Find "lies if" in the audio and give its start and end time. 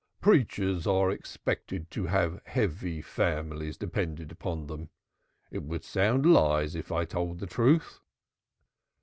6.25-6.91